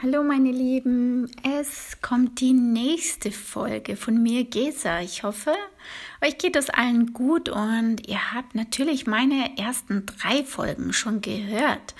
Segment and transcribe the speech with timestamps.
[0.00, 5.00] Hallo meine Lieben, es kommt die nächste Folge von mir, Gesa.
[5.00, 5.52] Ich hoffe,
[6.24, 11.96] euch geht es allen gut und ihr habt natürlich meine ersten drei Folgen schon gehört.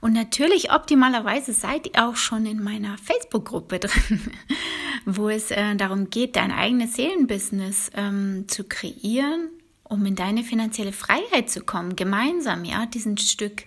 [0.00, 4.30] Und natürlich optimalerweise seid ihr auch schon in meiner Facebook-Gruppe drin,
[5.04, 9.50] wo es äh, darum geht, dein eigenes Seelenbusiness ähm, zu kreieren,
[9.84, 13.64] um in deine finanzielle Freiheit zu kommen, gemeinsam, ja, diesen Stück,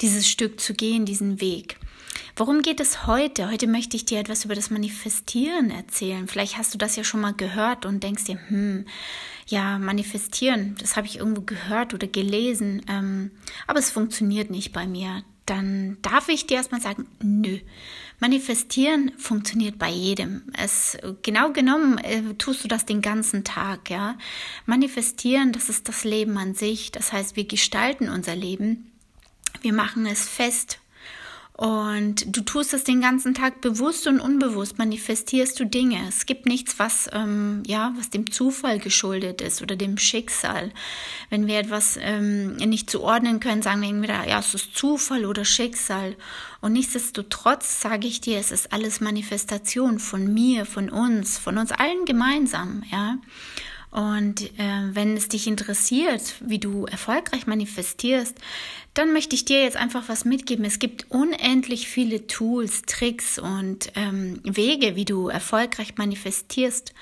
[0.00, 1.76] dieses Stück zu gehen, diesen Weg.
[2.36, 3.50] Worum geht es heute?
[3.50, 6.28] Heute möchte ich dir etwas über das Manifestieren erzählen.
[6.28, 8.84] Vielleicht hast du das ja schon mal gehört und denkst dir, hm,
[9.46, 13.30] ja, manifestieren, das habe ich irgendwo gehört oder gelesen, ähm,
[13.66, 15.22] aber es funktioniert nicht bei mir.
[15.46, 17.58] Dann darf ich dir erstmal sagen, nö.
[18.18, 20.42] Manifestieren funktioniert bei jedem.
[20.58, 24.18] Es, genau genommen äh, tust du das den ganzen Tag, ja.
[24.66, 26.90] Manifestieren, das ist das Leben an sich.
[26.90, 28.90] Das heißt, wir gestalten unser Leben.
[29.62, 30.80] Wir machen es fest
[31.56, 36.06] und du tust es den ganzen Tag bewusst und unbewusst, manifestierst du Dinge.
[36.06, 40.70] Es gibt nichts, was, ähm, ja, was dem Zufall geschuldet ist oder dem Schicksal.
[41.30, 45.46] Wenn wir etwas ähm, nicht zuordnen können, sagen wir entweder, ja, es ist Zufall oder
[45.46, 46.16] Schicksal.
[46.60, 51.72] Und nichtsdestotrotz sage ich dir, es ist alles Manifestation von mir, von uns, von uns
[51.72, 53.16] allen gemeinsam, ja.
[53.96, 58.36] Und äh, wenn es dich interessiert, wie du erfolgreich manifestierst,
[58.92, 60.66] dann möchte ich dir jetzt einfach was mitgeben.
[60.66, 66.92] Es gibt unendlich viele Tools, Tricks und ähm, Wege, wie du erfolgreich manifestierst.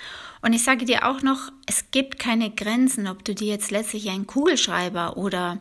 [0.44, 4.10] Und ich sage dir auch noch, es gibt keine Grenzen, ob du dir jetzt letztlich
[4.10, 5.58] einen Kugelschreiber oder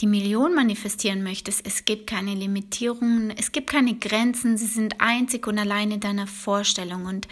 [0.00, 1.66] die Million manifestieren möchtest.
[1.66, 6.26] Es gibt keine Limitierungen, es gibt keine Grenzen, sie sind einzig und allein in deiner
[6.26, 7.06] Vorstellung.
[7.06, 7.28] Und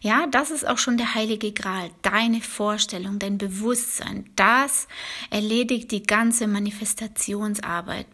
[0.00, 4.30] ja, das ist auch schon der heilige Gral, deine Vorstellung, dein Bewusstsein.
[4.36, 4.88] Das
[5.30, 8.06] erledigt die ganze Manifestationsarbeit.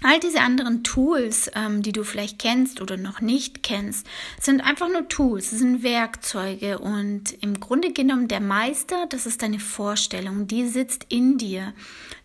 [0.00, 4.06] All diese anderen Tools, ähm, die du vielleicht kennst oder noch nicht kennst,
[4.40, 9.58] sind einfach nur Tools, sind Werkzeuge und im Grunde genommen der Meister, das ist deine
[9.58, 11.72] Vorstellung, die sitzt in dir.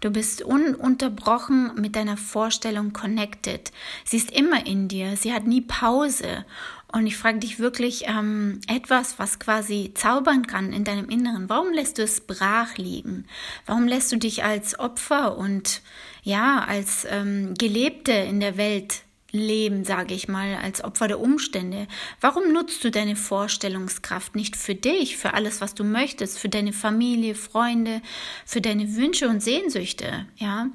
[0.01, 3.71] Du bist ununterbrochen mit deiner Vorstellung connected.
[4.05, 6.45] Sie ist immer in dir, sie hat nie Pause
[6.93, 11.49] und ich frage dich wirklich ähm, etwas, was quasi zaubern kann in deinem Inneren.
[11.49, 13.25] Warum lässt du es brach liegen?
[13.65, 15.81] Warum lässt du dich als Opfer und
[16.21, 19.01] ja, als ähm, Gelebte in der Welt
[19.31, 21.87] leben, sage ich mal, als Opfer der Umstände?
[22.21, 26.73] Warum nutzt du deine Vorstellungskraft nicht für dich, für alles, was du möchtest, für deine
[26.73, 28.03] Familie, Freunde,
[28.45, 30.27] für deine Wünsche und Sehnsüchte?
[30.37, 30.67] Ja,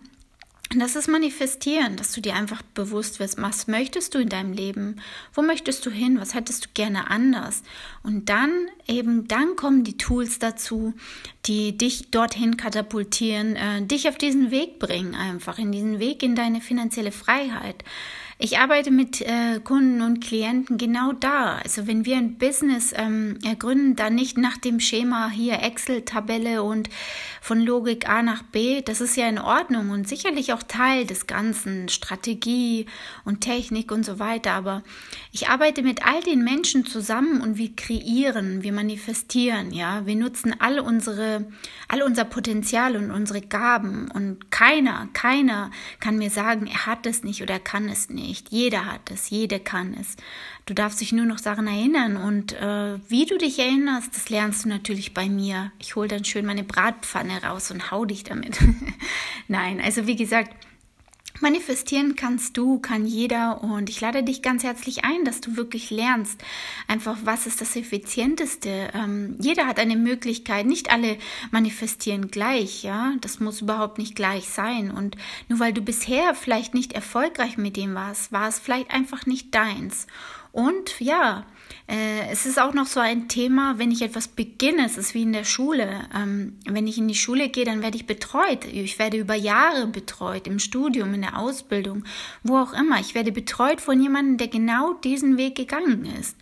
[0.76, 5.00] das ist manifestieren, dass du dir einfach bewusst wirst, was möchtest du in deinem Leben?
[5.32, 6.20] Wo möchtest du hin?
[6.20, 7.62] Was hättest du gerne anders?
[8.02, 8.50] Und dann
[8.86, 10.92] eben, dann kommen die Tools dazu,
[11.46, 16.34] die dich dorthin katapultieren, äh, dich auf diesen Weg bringen, einfach in diesen Weg in
[16.34, 17.82] deine finanzielle Freiheit.
[18.40, 21.56] Ich arbeite mit äh, Kunden und Klienten genau da.
[21.56, 26.88] Also wenn wir ein Business ähm, ergründen, dann nicht nach dem Schema hier Excel-Tabelle und
[27.40, 28.80] von Logik A nach B.
[28.80, 32.86] Das ist ja in Ordnung und sicherlich auch Teil des Ganzen, Strategie
[33.24, 34.52] und Technik und so weiter.
[34.52, 34.84] Aber
[35.32, 40.06] ich arbeite mit all den Menschen zusammen und wir kreieren, wir manifestieren, ja.
[40.06, 41.44] Wir nutzen all unsere,
[41.88, 47.24] all unser Potenzial und unsere Gaben und keiner, keiner kann mir sagen, er hat es
[47.24, 48.50] nicht oder kann es nicht nicht.
[48.50, 50.16] Jeder hat es, jede kann es.
[50.66, 54.64] Du darfst dich nur noch Sachen erinnern und äh, wie du dich erinnerst, das lernst
[54.64, 55.72] du natürlich bei mir.
[55.78, 58.58] Ich hole dann schön meine Bratpfanne raus und hau dich damit.
[59.48, 60.52] Nein, also wie gesagt,
[61.40, 65.90] Manifestieren kannst du, kann jeder und ich lade dich ganz herzlich ein, dass du wirklich
[65.90, 66.42] lernst,
[66.88, 68.90] einfach was ist das Effizienteste.
[68.92, 71.16] Ähm, jeder hat eine Möglichkeit, nicht alle
[71.50, 75.16] manifestieren gleich, ja, das muss überhaupt nicht gleich sein und
[75.48, 79.54] nur weil du bisher vielleicht nicht erfolgreich mit dem warst, war es vielleicht einfach nicht
[79.54, 80.06] deins.
[80.52, 81.44] Und ja,
[82.30, 85.32] es ist auch noch so ein Thema, wenn ich etwas beginne, es ist wie in
[85.32, 86.06] der Schule.
[86.14, 88.66] Ähm, wenn ich in die Schule gehe, dann werde ich betreut.
[88.66, 92.04] Ich werde über Jahre betreut, im Studium, in der Ausbildung,
[92.42, 93.00] wo auch immer.
[93.00, 96.36] Ich werde betreut von jemandem, der genau diesen Weg gegangen ist.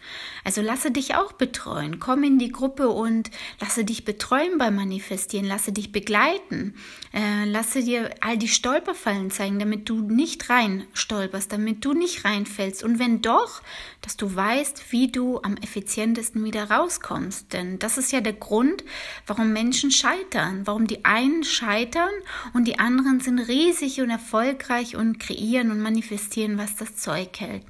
[0.44, 2.00] Also lasse dich auch betreuen.
[2.00, 3.30] Komm in die Gruppe und
[3.60, 5.46] lasse dich betreuen beim Manifestieren.
[5.46, 6.74] Lasse dich begleiten.
[7.12, 12.24] Äh, lasse dir all die Stolperfallen zeigen, damit du nicht rein stolperst, damit du nicht
[12.24, 12.82] reinfällst.
[12.82, 13.62] Und wenn doch,
[14.02, 17.52] dass du weißt, wie du am effizientesten wieder rauskommst.
[17.52, 18.84] Denn das ist ja der Grund,
[19.26, 22.12] warum Menschen scheitern, warum die einen scheitern
[22.52, 27.62] und die anderen sind riesig und erfolgreich und kreieren und manifestieren, was das Zeug hält.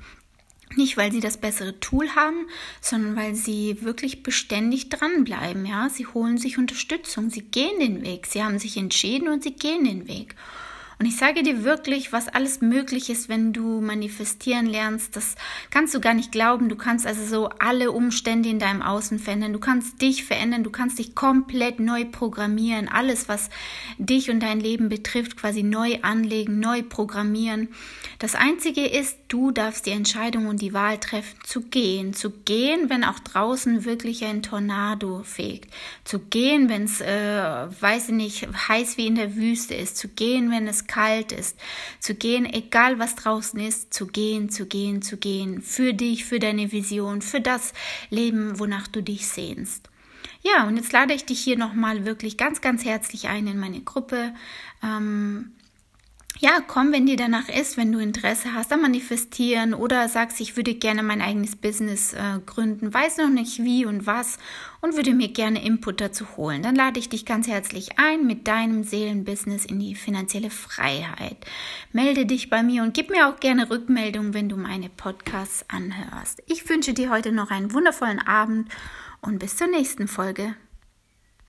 [0.74, 2.48] Nicht, weil sie das bessere Tool haben,
[2.80, 5.64] sondern weil sie wirklich beständig dranbleiben.
[5.64, 9.52] Ja, sie holen sich Unterstützung, sie gehen den Weg, sie haben sich entschieden und sie
[9.52, 10.34] gehen den Weg.
[10.98, 15.14] Und ich sage dir wirklich, was alles möglich ist, wenn du manifestieren lernst.
[15.14, 15.34] Das
[15.70, 16.70] kannst du gar nicht glauben.
[16.70, 19.52] Du kannst also so alle Umstände in deinem Außen verändern.
[19.52, 20.64] Du kannst dich verändern.
[20.64, 22.88] Du kannst dich komplett neu programmieren.
[22.88, 23.50] Alles, was
[23.98, 27.68] dich und dein Leben betrifft, quasi neu anlegen, neu programmieren.
[28.18, 32.14] Das Einzige ist, du darfst die Entscheidung und die Wahl treffen, zu gehen.
[32.14, 35.72] Zu gehen, wenn auch draußen wirklich ein Tornado fegt.
[36.04, 39.96] Zu gehen, wenn es, äh, weiß ich nicht, heiß wie in der Wüste ist.
[39.96, 41.58] Zu gehen, wenn es kalt ist,
[42.00, 46.38] zu gehen, egal was draußen ist, zu gehen, zu gehen, zu gehen, für dich, für
[46.38, 47.72] deine Vision, für das
[48.10, 49.88] Leben, wonach du dich sehnst.
[50.42, 53.80] Ja, und jetzt lade ich dich hier nochmal wirklich ganz, ganz herzlich ein in meine
[53.80, 54.32] Gruppe.
[54.82, 55.55] Ähm,
[56.38, 60.56] ja, komm, wenn dir danach ist, wenn du Interesse hast am Manifestieren oder sagst, ich
[60.56, 64.38] würde gerne mein eigenes Business äh, gründen, weiß noch nicht wie und was
[64.82, 68.46] und würde mir gerne Input dazu holen, dann lade ich dich ganz herzlich ein mit
[68.48, 71.38] deinem Seelenbusiness in die finanzielle Freiheit.
[71.92, 76.42] Melde dich bei mir und gib mir auch gerne Rückmeldung, wenn du meine Podcasts anhörst.
[76.46, 78.68] Ich wünsche dir heute noch einen wundervollen Abend
[79.22, 80.54] und bis zur nächsten Folge.